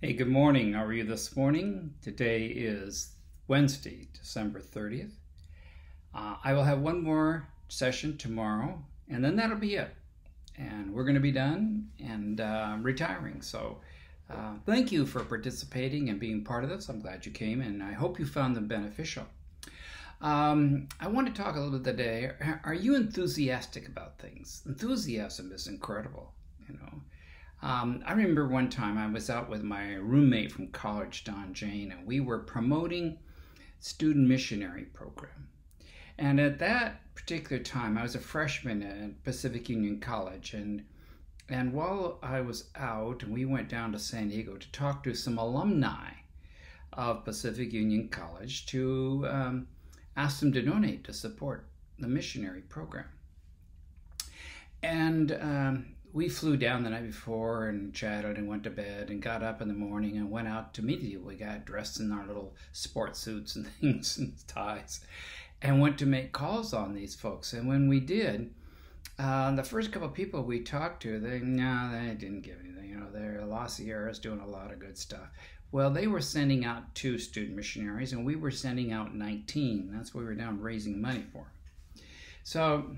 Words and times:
Hey, 0.00 0.12
good 0.12 0.28
morning. 0.28 0.74
How 0.74 0.84
are 0.84 0.92
you 0.92 1.02
this 1.02 1.34
morning? 1.34 1.92
Today 2.02 2.46
is 2.46 3.14
Wednesday, 3.48 4.06
December 4.12 4.60
30th. 4.60 5.10
Uh, 6.14 6.36
I 6.44 6.52
will 6.52 6.62
have 6.62 6.78
one 6.78 7.02
more 7.02 7.48
session 7.66 8.16
tomorrow, 8.16 8.80
and 9.08 9.24
then 9.24 9.34
that'll 9.34 9.56
be 9.56 9.74
it. 9.74 9.92
And 10.56 10.94
we're 10.94 11.02
going 11.02 11.16
to 11.16 11.20
be 11.20 11.32
done 11.32 11.88
and 11.98 12.40
uh, 12.40 12.76
retiring. 12.80 13.42
So, 13.42 13.80
uh, 14.30 14.58
thank 14.64 14.92
you 14.92 15.04
for 15.04 15.24
participating 15.24 16.10
and 16.10 16.20
being 16.20 16.44
part 16.44 16.62
of 16.62 16.70
this. 16.70 16.88
I'm 16.88 17.00
glad 17.00 17.26
you 17.26 17.32
came, 17.32 17.60
and 17.60 17.82
I 17.82 17.90
hope 17.90 18.20
you 18.20 18.24
found 18.24 18.54
them 18.54 18.68
beneficial. 18.68 19.26
Um, 20.20 20.86
I 21.00 21.08
want 21.08 21.26
to 21.26 21.42
talk 21.42 21.56
a 21.56 21.58
little 21.58 21.76
bit 21.76 21.96
today. 21.96 22.30
Are 22.62 22.72
you 22.72 22.94
enthusiastic 22.94 23.88
about 23.88 24.20
things? 24.20 24.62
Enthusiasm 24.64 25.50
is 25.50 25.66
incredible, 25.66 26.34
you 26.68 26.76
know. 26.76 27.02
Um, 27.60 28.02
I 28.06 28.12
remember 28.12 28.46
one 28.46 28.70
time 28.70 28.96
I 28.96 29.08
was 29.08 29.30
out 29.30 29.50
with 29.50 29.62
my 29.62 29.94
roommate 29.94 30.52
from 30.52 30.68
college, 30.68 31.24
Don 31.24 31.52
Jane, 31.52 31.90
and 31.90 32.06
we 32.06 32.20
were 32.20 32.38
promoting 32.38 33.18
student 33.80 34.28
missionary 34.28 34.84
program. 34.84 35.48
And 36.18 36.40
at 36.40 36.58
that 36.60 37.14
particular 37.14 37.62
time, 37.62 37.98
I 37.98 38.02
was 38.02 38.14
a 38.14 38.20
freshman 38.20 38.82
at 38.82 39.24
Pacific 39.24 39.68
Union 39.68 40.00
College, 40.00 40.54
and 40.54 40.84
and 41.48 41.72
while 41.72 42.18
I 42.22 42.42
was 42.42 42.68
out, 42.76 43.24
we 43.24 43.46
went 43.46 43.70
down 43.70 43.92
to 43.92 43.98
San 43.98 44.28
Diego 44.28 44.56
to 44.56 44.72
talk 44.72 45.02
to 45.04 45.14
some 45.14 45.38
alumni 45.38 46.10
of 46.92 47.24
Pacific 47.24 47.72
Union 47.72 48.08
College 48.08 48.66
to 48.66 49.26
um, 49.30 49.68
ask 50.16 50.40
them 50.40 50.52
to 50.52 50.60
donate 50.60 51.04
to 51.04 51.14
support 51.14 51.66
the 51.98 52.06
missionary 52.06 52.60
program. 52.60 53.06
And 54.82 55.32
um, 55.40 55.86
we 56.12 56.28
flew 56.28 56.56
down 56.56 56.84
the 56.84 56.90
night 56.90 57.06
before 57.06 57.68
and 57.68 57.92
chatted 57.92 58.38
and 58.38 58.48
went 58.48 58.64
to 58.64 58.70
bed 58.70 59.10
and 59.10 59.22
got 59.22 59.42
up 59.42 59.60
in 59.60 59.68
the 59.68 59.74
morning 59.74 60.16
and 60.16 60.30
went 60.30 60.48
out 60.48 60.72
to 60.74 60.82
meet 60.82 61.00
you. 61.00 61.20
We 61.20 61.34
got 61.34 61.64
dressed 61.64 62.00
in 62.00 62.12
our 62.12 62.26
little 62.26 62.54
sport 62.72 63.16
suits 63.16 63.56
and 63.56 63.66
things 63.80 64.18
and 64.18 64.34
ties 64.46 65.00
and 65.60 65.80
went 65.80 65.98
to 65.98 66.06
make 66.06 66.32
calls 66.32 66.72
on 66.72 66.94
these 66.94 67.14
folks. 67.14 67.52
And 67.52 67.68
when 67.68 67.88
we 67.88 68.00
did, 68.00 68.50
uh, 69.18 69.54
the 69.54 69.64
first 69.64 69.92
couple 69.92 70.08
of 70.08 70.14
people 70.14 70.42
we 70.42 70.60
talked 70.60 71.02
to, 71.02 71.18
they 71.18 71.40
no, 71.40 71.90
they 71.92 72.14
didn't 72.14 72.42
give 72.42 72.56
anything. 72.64 72.88
You 72.88 72.96
know, 72.96 73.10
they're 73.12 73.44
La 73.44 73.66
Sierra 73.66 74.10
is 74.10 74.18
doing 74.18 74.40
a 74.40 74.46
lot 74.46 74.72
of 74.72 74.78
good 74.78 74.96
stuff. 74.96 75.28
Well, 75.70 75.90
they 75.90 76.06
were 76.06 76.22
sending 76.22 76.64
out 76.64 76.94
two 76.94 77.18
student 77.18 77.54
missionaries, 77.54 78.12
and 78.12 78.24
we 78.24 78.36
were 78.36 78.50
sending 78.50 78.90
out 78.92 79.14
19. 79.14 79.90
That's 79.92 80.14
what 80.14 80.20
we 80.20 80.26
were 80.26 80.34
down 80.34 80.62
raising 80.62 81.00
money 81.00 81.24
for. 81.30 81.52
So 82.42 82.96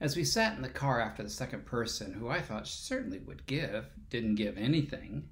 as 0.00 0.16
we 0.16 0.24
sat 0.24 0.56
in 0.56 0.62
the 0.62 0.68
car 0.68 1.00
after 1.00 1.22
the 1.22 1.30
second 1.30 1.64
person, 1.64 2.12
who 2.12 2.28
I 2.28 2.40
thought 2.40 2.66
certainly 2.66 3.20
would 3.20 3.46
give, 3.46 3.86
didn't 4.10 4.34
give 4.34 4.58
anything, 4.58 5.28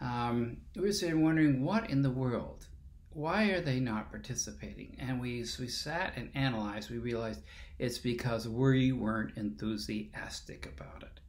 um, 0.00 0.56
we 0.74 0.82
were 0.82 0.92
sitting 0.92 1.22
wondering 1.22 1.64
what 1.64 1.90
in 1.90 2.02
the 2.02 2.10
world, 2.10 2.66
why 3.10 3.50
are 3.50 3.60
they 3.60 3.78
not 3.78 4.10
participating? 4.10 4.96
And 4.98 5.20
we, 5.20 5.44
we 5.60 5.68
sat 5.68 6.14
and 6.16 6.30
analyzed, 6.34 6.90
we 6.90 6.98
realized 6.98 7.42
it's 7.78 7.98
because 7.98 8.48
we 8.48 8.92
weren't 8.92 9.36
enthusiastic 9.36 10.66
about 10.66 11.02
it. 11.02 11.20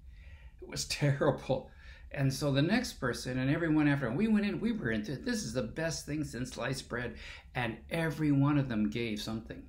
It 0.61 0.69
was 0.69 0.85
terrible. 0.89 1.69
And 2.11 2.31
so 2.33 2.51
the 2.51 2.61
next 2.61 2.93
person 2.93 3.39
and 3.39 3.49
everyone 3.49 3.87
after 3.87 4.09
we 4.11 4.27
went 4.27 4.45
in, 4.45 4.59
we 4.59 4.71
were 4.71 4.91
into 4.91 5.15
this 5.15 5.43
is 5.43 5.53
the 5.53 5.63
best 5.63 6.05
thing 6.05 6.23
since 6.23 6.51
sliced 6.51 6.87
bread, 6.87 7.15
and 7.55 7.77
every 7.89 8.31
one 8.31 8.57
of 8.57 8.69
them 8.69 8.89
gave 8.89 9.19
something 9.19 9.63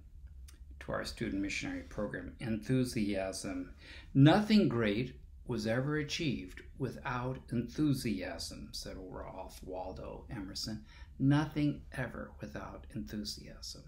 to 0.85 0.93
our 0.93 1.05
student 1.05 1.41
missionary 1.41 1.83
program 1.83 2.35
enthusiasm. 2.41 3.75
Nothing 4.13 4.69
great 4.69 5.15
was 5.47 5.67
ever 5.67 5.97
achieved 5.99 6.63
without 6.79 7.39
enthusiasm, 7.51 8.69
said 8.73 8.97
Ralph 8.99 9.61
Waldo 9.63 10.25
Emerson. 10.31 10.85
Nothing 11.19 11.83
ever 11.93 12.33
without 12.41 12.87
enthusiasm. 12.95 13.83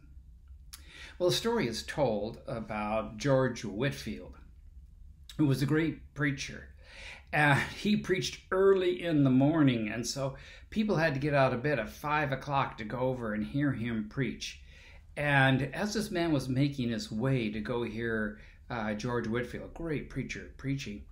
Well, 1.18 1.30
a 1.30 1.32
story 1.32 1.66
is 1.66 1.82
told 1.82 2.40
about 2.46 3.16
George 3.16 3.64
Whitefield, 3.64 4.34
who 5.38 5.46
was 5.46 5.62
a 5.62 5.66
great 5.66 6.14
preacher. 6.14 6.68
And 7.32 7.58
he 7.58 7.96
preached 7.96 8.40
early 8.50 9.02
in 9.02 9.24
the 9.24 9.30
morning, 9.30 9.88
and 9.88 10.06
so 10.06 10.36
people 10.70 10.96
had 10.96 11.14
to 11.14 11.20
get 11.20 11.34
out 11.34 11.52
of 11.52 11.62
bed 11.62 11.78
at 11.78 11.90
five 11.90 12.32
o'clock 12.32 12.78
to 12.78 12.84
go 12.84 12.98
over 12.98 13.34
and 13.34 13.44
hear 13.44 13.72
him 13.72 14.08
preach. 14.08 14.60
And 15.16 15.74
as 15.74 15.94
this 15.94 16.10
man 16.10 16.32
was 16.32 16.48
making 16.48 16.90
his 16.90 17.10
way 17.10 17.50
to 17.50 17.60
go 17.60 17.82
hear 17.82 18.38
uh, 18.68 18.94
George 18.94 19.26
Whitefield, 19.26 19.64
a 19.64 19.78
great 19.78 20.10
preacher, 20.10 20.50
preaching, 20.58 21.04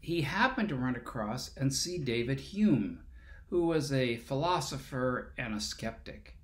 he 0.00 0.22
happened 0.22 0.68
to 0.68 0.76
run 0.76 0.96
across 0.96 1.50
and 1.56 1.74
see 1.74 1.98
David 1.98 2.40
Hume, 2.40 3.00
who 3.48 3.66
was 3.66 3.92
a 3.92 4.16
philosopher 4.16 5.32
and 5.36 5.54
a 5.54 5.60
skeptic. 5.60 6.36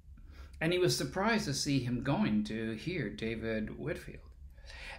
And 0.61 0.73
he 0.73 0.79
was 0.79 0.97
surprised 0.97 1.45
to 1.45 1.55
see 1.55 1.81
him 1.81 2.03
going 2.03 2.43
to 2.45 2.73
hear 2.73 3.09
David 3.09 3.79
Whitfield. 3.79 4.21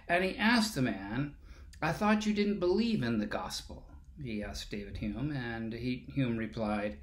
And 0.08 0.24
he 0.24 0.36
asked 0.36 0.74
the 0.74 0.82
man, 0.82 1.34
I 1.82 1.92
thought 1.92 2.26
you 2.26 2.32
didn't 2.32 2.60
believe 2.60 3.02
in 3.02 3.18
the 3.18 3.26
gospel. 3.26 3.84
He 4.22 4.42
asked 4.42 4.70
David 4.70 4.96
Hume, 4.96 5.30
and 5.30 5.72
he, 5.72 6.06
Hume 6.14 6.36
replied, 6.36 6.98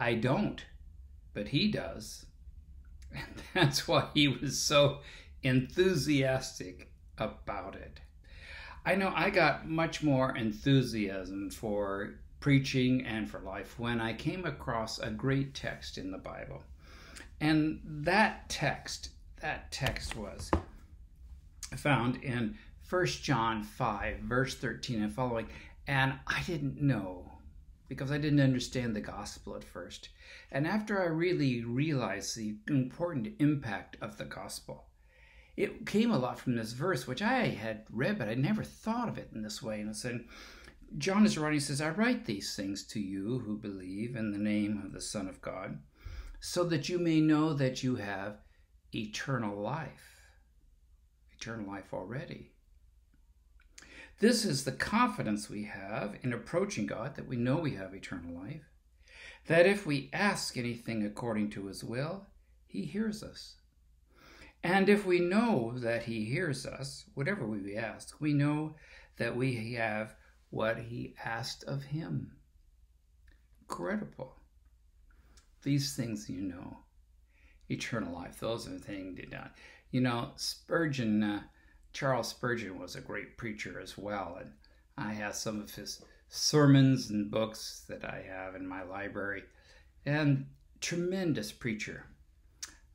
I 0.00 0.14
don't, 0.14 0.64
but 1.34 1.48
he 1.48 1.70
does. 1.70 2.26
That's 3.54 3.86
why 3.88 4.08
he 4.14 4.28
was 4.28 4.58
so 4.58 4.98
enthusiastic 5.42 6.90
about 7.18 7.76
it. 7.76 8.00
I 8.84 8.94
know 8.94 9.12
I 9.14 9.30
got 9.30 9.68
much 9.68 10.02
more 10.02 10.36
enthusiasm 10.36 11.50
for 11.50 12.14
preaching 12.40 13.04
and 13.04 13.28
for 13.28 13.40
life 13.40 13.78
when 13.78 14.00
I 14.00 14.12
came 14.12 14.44
across 14.44 14.98
a 14.98 15.10
great 15.10 15.54
text 15.54 15.98
in 15.98 16.10
the 16.10 16.18
Bible. 16.18 16.62
And 17.40 17.80
that 17.84 18.48
text, 18.48 19.10
that 19.40 19.72
text 19.72 20.16
was 20.16 20.50
found 21.76 22.22
in 22.22 22.56
1 22.88 23.06
John 23.06 23.64
5, 23.64 24.18
verse 24.20 24.54
13 24.54 25.02
and 25.02 25.12
following. 25.12 25.48
And 25.88 26.14
I 26.26 26.42
didn't 26.46 26.80
know 26.80 27.32
because 27.88 28.10
I 28.10 28.18
didn't 28.18 28.40
understand 28.40 28.94
the 28.94 29.00
gospel 29.00 29.54
at 29.56 29.64
first. 29.64 30.10
And 30.50 30.66
after 30.66 31.00
I 31.00 31.06
really 31.06 31.64
realized 31.64 32.36
the 32.36 32.56
important 32.68 33.34
impact 33.38 33.96
of 34.00 34.16
the 34.16 34.24
gospel, 34.24 34.86
it 35.56 35.86
came 35.86 36.10
a 36.10 36.18
lot 36.18 36.38
from 36.38 36.56
this 36.56 36.72
verse, 36.72 37.06
which 37.06 37.22
I 37.22 37.46
had 37.48 37.84
read, 37.90 38.18
but 38.18 38.28
I 38.28 38.34
never 38.34 38.62
thought 38.62 39.08
of 39.08 39.18
it 39.18 39.30
in 39.34 39.42
this 39.42 39.62
way. 39.62 39.80
And 39.80 39.90
it 39.90 39.96
said, 39.96 40.24
John 40.98 41.24
is 41.24 41.38
writing, 41.38 41.60
says, 41.60 41.80
I 41.80 41.90
write 41.90 42.26
these 42.26 42.54
things 42.54 42.86
to 42.88 43.00
you 43.00 43.38
who 43.40 43.56
believe 43.56 44.16
in 44.16 44.32
the 44.32 44.38
name 44.38 44.82
of 44.84 44.92
the 44.92 45.00
Son 45.00 45.28
of 45.28 45.40
God, 45.40 45.78
so 46.40 46.64
that 46.64 46.88
you 46.88 46.98
may 46.98 47.20
know 47.20 47.54
that 47.54 47.82
you 47.82 47.96
have 47.96 48.38
eternal 48.94 49.60
life. 49.60 50.20
Eternal 51.38 51.66
life 51.66 51.92
already. 51.92 52.52
This 54.18 54.46
is 54.46 54.64
the 54.64 54.72
confidence 54.72 55.50
we 55.50 55.64
have 55.64 56.16
in 56.22 56.32
approaching 56.32 56.86
God 56.86 57.16
that 57.16 57.28
we 57.28 57.36
know 57.36 57.58
we 57.58 57.74
have 57.74 57.92
eternal 57.92 58.34
life, 58.34 58.70
that 59.46 59.66
if 59.66 59.84
we 59.84 60.08
ask 60.12 60.56
anything 60.56 61.04
according 61.04 61.50
to 61.50 61.66
his 61.66 61.84
will, 61.84 62.26
he 62.66 62.86
hears 62.86 63.22
us. 63.22 63.56
And 64.64 64.88
if 64.88 65.04
we 65.04 65.20
know 65.20 65.74
that 65.76 66.04
he 66.04 66.24
hears 66.24 66.64
us, 66.64 67.04
whatever 67.14 67.46
we 67.46 67.76
ask, 67.76 68.18
we 68.18 68.32
know 68.32 68.74
that 69.18 69.36
we 69.36 69.74
have 69.74 70.14
what 70.48 70.78
he 70.78 71.14
asked 71.22 71.64
of 71.64 71.84
him. 71.84 72.32
Incredible. 73.60 74.36
These 75.62 75.94
things 75.94 76.30
you 76.30 76.40
know. 76.40 76.78
Eternal 77.68 78.14
life, 78.14 78.40
those 78.40 78.66
are 78.66 78.70
the 78.70 78.78
things 78.78 79.18
you 79.18 79.28
know. 79.28 79.48
You 79.90 80.00
know, 80.00 80.30
Spurgeon 80.36 81.22
uh, 81.22 81.42
Charles 81.96 82.28
Spurgeon 82.28 82.78
was 82.78 82.94
a 82.94 83.00
great 83.00 83.38
preacher 83.38 83.80
as 83.80 83.96
well, 83.96 84.36
and 84.38 84.52
I 84.98 85.14
have 85.14 85.34
some 85.34 85.62
of 85.62 85.74
his 85.74 86.04
sermons 86.28 87.08
and 87.08 87.30
books 87.30 87.86
that 87.88 88.04
I 88.04 88.22
have 88.28 88.54
in 88.54 88.68
my 88.68 88.82
library, 88.82 89.44
and 90.04 90.44
tremendous 90.82 91.52
preacher 91.52 92.04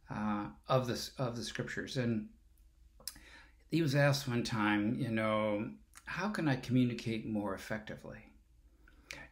uh, 0.07 0.49
of 0.67 0.85
the 0.85 1.09
of 1.17 1.35
the 1.35 1.43
scriptures. 1.43 1.97
And 1.97 2.29
he 3.71 3.81
was 3.81 3.95
asked 3.95 4.27
one 4.27 4.43
time, 4.43 4.93
you 4.99 5.09
know, 5.09 5.71
how 6.05 6.29
can 6.29 6.47
I 6.47 6.57
communicate 6.57 7.25
more 7.25 7.55
effectively? 7.55 8.19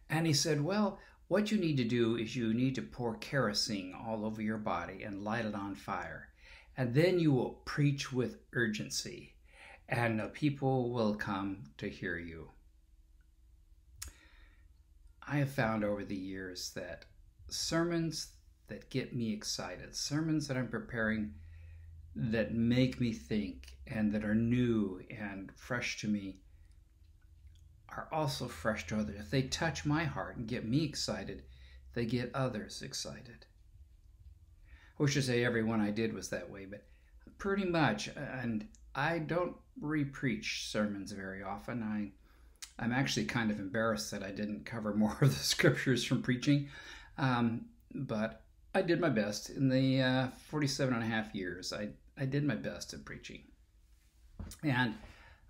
And 0.09 0.25
he 0.25 0.33
said, 0.33 0.61
well, 0.61 0.97
what 1.27 1.51
you 1.51 1.59
need 1.59 1.77
to 1.77 1.83
do 1.83 2.15
is 2.15 2.35
you 2.35 2.55
need 2.55 2.73
to 2.73 2.81
pour 2.81 3.17
kerosene 3.17 3.93
all 3.93 4.25
over 4.25 4.41
your 4.41 4.57
body 4.57 5.03
and 5.03 5.23
light 5.23 5.45
it 5.45 5.53
on 5.53 5.75
fire, 5.75 6.29
and 6.75 6.95
then 6.95 7.19
you 7.19 7.31
will 7.31 7.61
preach 7.65 8.11
with 8.11 8.39
urgency 8.53 9.35
and 9.89 10.19
the 10.19 10.27
people 10.27 10.91
will 10.91 11.15
come 11.15 11.63
to 11.77 11.89
hear 11.89 12.17
you. 12.17 12.49
I 15.27 15.37
have 15.37 15.49
found 15.49 15.83
over 15.83 16.05
the 16.05 16.15
years 16.15 16.71
that 16.75 17.05
sermons 17.49 18.33
that 18.67 18.89
get 18.89 19.15
me 19.15 19.33
excited, 19.33 19.95
sermons 19.95 20.47
that 20.47 20.57
I'm 20.57 20.67
preparing 20.67 21.33
that 22.15 22.53
make 22.53 23.01
me 23.01 23.13
think 23.13 23.77
and 23.87 24.11
that 24.13 24.23
are 24.23 24.35
new 24.35 25.01
and 25.09 25.51
fresh 25.55 25.99
to 26.01 26.07
me, 26.07 26.37
are 27.89 28.07
also 28.11 28.47
fresh 28.47 28.85
to 28.87 28.99
others. 28.99 29.19
If 29.19 29.31
they 29.31 29.43
touch 29.43 29.85
my 29.85 30.03
heart 30.03 30.37
and 30.37 30.47
get 30.47 30.67
me 30.67 30.83
excited, 30.83 31.43
they 31.95 32.05
get 32.05 32.31
others 32.35 32.83
excited. 32.83 33.45
I 34.99 35.03
wish 35.03 35.15
to 35.15 35.21
say 35.21 35.43
everyone 35.43 35.81
I 35.81 35.91
did 35.91 36.13
was 36.13 36.29
that 36.29 36.49
way, 36.49 36.65
but 36.65 36.85
pretty 37.39 37.65
much. 37.65 38.09
And 38.15 38.67
I 38.95 39.19
don't 39.19 39.55
repreach 39.81 40.69
sermons 40.69 41.11
very 41.11 41.43
often. 41.43 41.83
I 41.83 42.11
I'm 42.81 42.93
actually 42.93 43.25
kind 43.25 43.51
of 43.51 43.59
embarrassed 43.59 44.11
that 44.11 44.23
I 44.23 44.31
didn't 44.31 44.65
cover 44.65 44.93
more 44.95 45.17
of 45.21 45.37
the 45.37 45.43
scriptures 45.43 46.03
from 46.03 46.21
preaching, 46.21 46.69
um, 47.17 47.65
but 47.93 48.41
I 48.73 48.81
did 48.81 49.01
my 49.01 49.09
best 49.09 49.49
in 49.49 49.67
the 49.69 50.01
uh, 50.01 50.27
47 50.47 50.93
and 50.93 51.03
a 51.03 51.07
half 51.07 51.33
years. 51.35 51.73
I 51.73 51.89
I 52.17 52.25
did 52.25 52.43
my 52.43 52.55
best 52.55 52.93
at 52.93 53.05
preaching, 53.05 53.43
and 54.63 54.95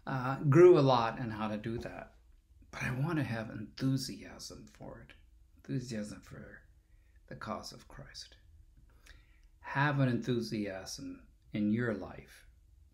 uh, 0.05 0.37
grew 0.49 0.77
a 0.77 0.81
lot 0.81 1.19
in 1.19 1.29
how 1.29 1.47
to 1.47 1.57
do 1.57 1.77
that. 1.79 2.13
But 2.71 2.83
I 2.83 2.91
want 2.91 3.17
to 3.17 3.23
have 3.23 3.49
enthusiasm 3.49 4.67
for 4.77 5.05
it, 5.07 5.15
enthusiasm 5.57 6.21
for 6.21 6.61
the 7.27 7.35
cause 7.35 7.71
of 7.71 7.87
Christ. 7.87 8.35
Have 9.61 9.99
an 9.99 10.09
enthusiasm 10.09 11.21
in 11.53 11.73
your 11.73 11.93
life 11.95 12.48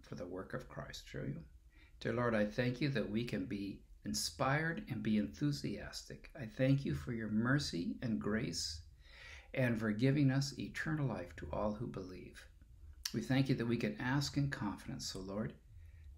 for 0.08 0.16
the 0.16 0.26
work 0.26 0.54
of 0.54 0.70
Christ, 0.70 1.04
shall 1.08 1.26
you? 1.26 1.42
Dear 2.00 2.14
Lord, 2.14 2.36
I 2.36 2.46
thank 2.46 2.82
you 2.82 2.90
that 2.90 3.10
we 3.10 3.24
can 3.24 3.46
be 3.46 3.80
inspired 4.06 4.84
and 4.90 5.02
be 5.02 5.18
enthusiastic. 5.18 6.30
I 6.40 6.46
thank 6.46 6.86
you 6.86 6.94
for 6.94 7.12
your 7.12 7.30
mercy 7.30 7.96
and 8.02 8.22
grace 8.22 8.82
and 9.54 9.80
for 9.80 9.92
giving 9.92 10.32
us 10.32 10.58
eternal 10.60 11.08
life 11.08 11.36
to 11.38 11.48
all 11.52 11.74
who 11.74 11.88
believe. 11.88 12.48
We 13.14 13.22
thank 13.22 13.50
you 13.50 13.56
that 13.56 13.66
we 13.66 13.78
can 13.78 14.00
ask 14.00 14.38
in 14.38 14.50
confidence. 14.50 15.08
So, 15.08 15.20
Lord, 15.20 15.54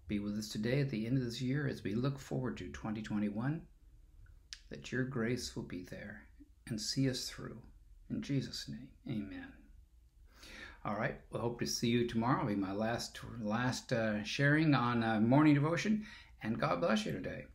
be 0.08 0.18
with 0.18 0.36
us 0.36 0.48
today 0.48 0.80
at 0.80 0.90
the 0.90 1.06
end 1.06 1.18
of 1.18 1.24
this 1.24 1.40
year 1.40 1.68
as 1.68 1.84
we 1.84 1.94
look 1.94 2.18
forward 2.18 2.56
to 2.58 2.68
2021, 2.68 3.62
that 4.70 4.90
your 4.90 5.04
grace 5.04 5.54
will 5.54 5.62
be 5.62 5.84
there 5.84 6.24
and 6.66 6.80
see 6.80 7.08
us 7.08 7.28
through. 7.28 7.58
In 8.10 8.22
Jesus' 8.22 8.68
name, 8.68 8.88
amen. 9.08 9.57
All 10.84 10.94
right. 10.94 11.20
We'll 11.30 11.42
hope 11.42 11.58
to 11.60 11.66
see 11.66 11.88
you 11.88 12.06
tomorrow. 12.06 12.40
It'll 12.40 12.48
be 12.48 12.54
my 12.54 12.72
last 12.72 13.20
last 13.40 13.92
uh, 13.92 14.22
sharing 14.24 14.74
on 14.74 15.02
uh, 15.02 15.20
morning 15.20 15.54
devotion. 15.54 16.06
And 16.42 16.58
God 16.58 16.80
bless 16.80 17.04
you 17.04 17.12
today. 17.12 17.46